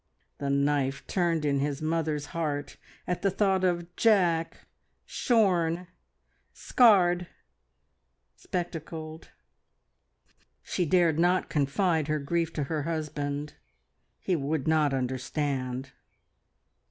The 0.39 0.49
knife 0.49 1.05
turned 1.05 1.45
in 1.45 1.59
his 1.59 1.79
mother's 1.79 2.27
heart 2.33 2.77
at 3.05 3.21
the 3.21 3.29
thought 3.29 3.63
of 3.63 3.95
Jack 3.95 4.65
shorn, 5.05 5.85
scarred, 6.53 7.27
spectacled. 8.35 9.29
She 10.63 10.87
dared 10.87 11.19
not 11.19 11.51
confide 11.51 12.07
her 12.07 12.17
grief 12.17 12.51
to 12.53 12.63
her 12.63 12.81
husband. 12.81 13.53
He 14.17 14.35
would 14.35 14.67
not 14.67 14.91
understand. 14.91 15.91